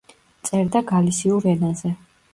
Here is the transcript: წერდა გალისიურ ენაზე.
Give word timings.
წერდა 0.47 0.81
გალისიურ 0.93 1.47
ენაზე. 1.55 1.97